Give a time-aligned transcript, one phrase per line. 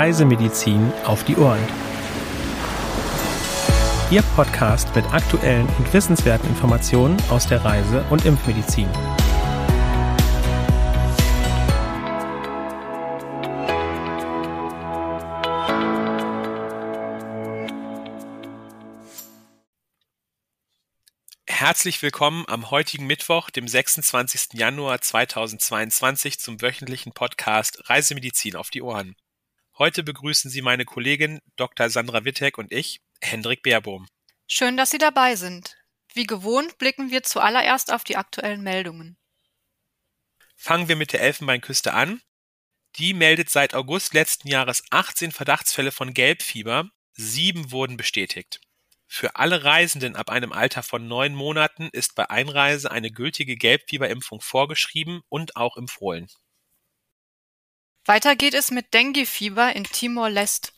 [0.00, 1.60] Reisemedizin auf die Ohren.
[4.10, 8.88] Ihr Podcast mit aktuellen und wissenswerten Informationen aus der Reise- und Impfmedizin.
[21.46, 24.54] Herzlich willkommen am heutigen Mittwoch, dem 26.
[24.54, 29.14] Januar 2022 zum wöchentlichen Podcast Reisemedizin auf die Ohren.
[29.80, 31.88] Heute begrüßen Sie meine Kollegin Dr.
[31.88, 34.06] Sandra Wittek und ich, Hendrik Baerbohm.
[34.46, 35.78] Schön, dass Sie dabei sind.
[36.12, 39.16] Wie gewohnt blicken wir zuallererst auf die aktuellen Meldungen.
[40.54, 42.20] Fangen wir mit der Elfenbeinküste an.
[42.96, 46.90] Die meldet seit August letzten Jahres 18 Verdachtsfälle von Gelbfieber.
[47.14, 48.60] Sieben wurden bestätigt.
[49.06, 54.42] Für alle Reisenden ab einem Alter von neun Monaten ist bei Einreise eine gültige Gelbfieberimpfung
[54.42, 56.28] vorgeschrieben und auch empfohlen.
[58.06, 60.70] Weiter geht es mit Dengue-Fieber in Timor-Leste.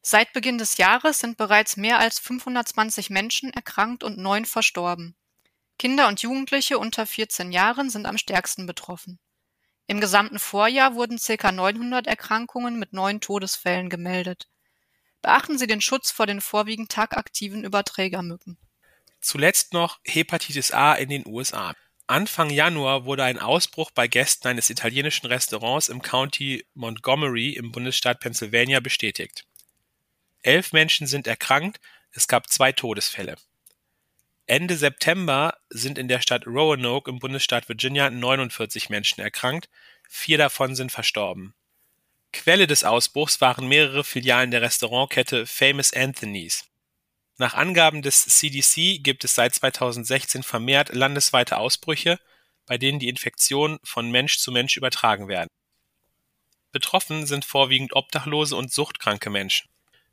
[0.00, 5.16] Seit Beginn des Jahres sind bereits mehr als 520 Menschen erkrankt und neun verstorben.
[5.78, 9.18] Kinder und Jugendliche unter 14 Jahren sind am stärksten betroffen.
[9.86, 11.52] Im gesamten Vorjahr wurden ca.
[11.52, 14.48] 900 Erkrankungen mit neun Todesfällen gemeldet.
[15.20, 18.58] Beachten Sie den Schutz vor den vorwiegend tagaktiven Überträgermücken.
[19.20, 21.74] Zuletzt noch Hepatitis A in den USA.
[22.08, 28.20] Anfang Januar wurde ein Ausbruch bei Gästen eines italienischen Restaurants im County Montgomery im Bundesstaat
[28.20, 29.44] Pennsylvania bestätigt.
[30.42, 31.80] Elf Menschen sind erkrankt,
[32.12, 33.36] es gab zwei Todesfälle.
[34.46, 39.68] Ende September sind in der Stadt Roanoke im Bundesstaat Virginia 49 Menschen erkrankt,
[40.08, 41.52] vier davon sind verstorben.
[42.32, 46.67] Quelle des Ausbruchs waren mehrere Filialen der Restaurantkette Famous Anthony's.
[47.38, 52.20] Nach Angaben des CDC gibt es seit 2016 vermehrt landesweite Ausbrüche,
[52.66, 55.48] bei denen die Infektionen von Mensch zu Mensch übertragen werden.
[56.72, 59.70] Betroffen sind vorwiegend obdachlose und suchtkranke Menschen.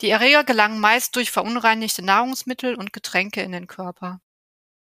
[0.00, 4.20] Die Erreger gelangen meist durch verunreinigte Nahrungsmittel und Getränke in den Körper.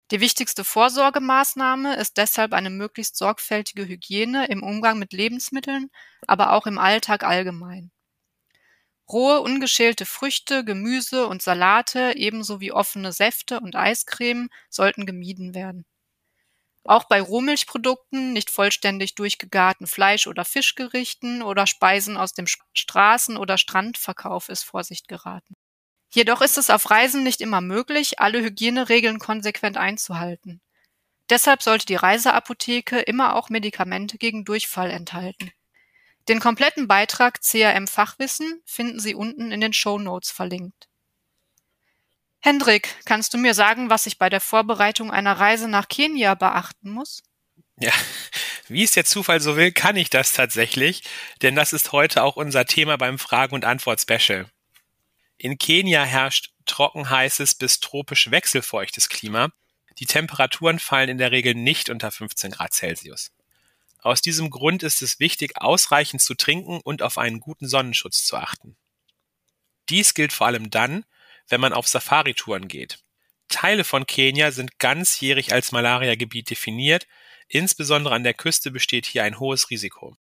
[0.09, 5.91] Die wichtigste Vorsorgemaßnahme ist deshalb eine möglichst sorgfältige Hygiene im Umgang mit Lebensmitteln,
[6.27, 7.91] aber auch im Alltag allgemein.
[9.11, 15.85] Rohe, ungeschälte Früchte, Gemüse und Salate ebenso wie offene Säfte und Eiscreme sollten gemieden werden.
[16.83, 23.57] Auch bei Rohmilchprodukten, nicht vollständig durchgegarten Fleisch- oder Fischgerichten oder Speisen aus dem Straßen- oder
[23.57, 25.55] Strandverkauf ist Vorsicht geraten.
[26.13, 30.61] Jedoch ist es auf Reisen nicht immer möglich, alle Hygieneregeln konsequent einzuhalten.
[31.29, 35.51] Deshalb sollte die Reiseapotheke immer auch Medikamente gegen Durchfall enthalten.
[36.31, 40.87] Den kompletten Beitrag CRM Fachwissen finden Sie unten in den Show Notes verlinkt.
[42.39, 46.89] Hendrik, kannst du mir sagen, was ich bei der Vorbereitung einer Reise nach Kenia beachten
[46.89, 47.21] muss?
[47.81, 47.91] Ja,
[48.69, 51.03] wie es der Zufall so will, kann ich das tatsächlich,
[51.41, 54.49] denn das ist heute auch unser Thema beim Fragen- und Antwort-Special.
[55.37, 59.49] In Kenia herrscht trockenheißes bis tropisch wechselfeuchtes Klima.
[59.99, 63.31] Die Temperaturen fallen in der Regel nicht unter 15 Grad Celsius.
[64.01, 68.35] Aus diesem Grund ist es wichtig, ausreichend zu trinken und auf einen guten Sonnenschutz zu
[68.35, 68.75] achten.
[69.89, 71.05] Dies gilt vor allem dann,
[71.47, 72.99] wenn man auf Safaritouren geht.
[73.47, 77.07] Teile von Kenia sind ganzjährig als Malariagebiet definiert,
[77.47, 80.15] insbesondere an der Küste besteht hier ein hohes Risiko.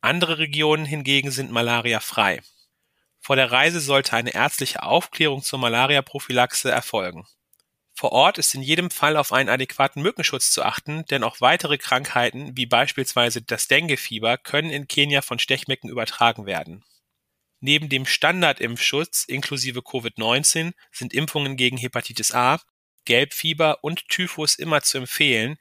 [0.00, 2.40] Andere Regionen hingegen sind malariafrei.
[3.20, 7.26] Vor der Reise sollte eine ärztliche Aufklärung zur Malariaprophylaxe erfolgen.
[7.98, 11.78] Vor Ort ist in jedem Fall auf einen adäquaten Mückenschutz zu achten, denn auch weitere
[11.78, 16.84] Krankheiten, wie beispielsweise das Denguefieber, können in Kenia von Stechmücken übertragen werden.
[17.58, 22.60] Neben dem Standardimpfschutz inklusive Covid-19 sind Impfungen gegen Hepatitis A,
[23.04, 25.56] Gelbfieber und Typhus immer zu empfehlen.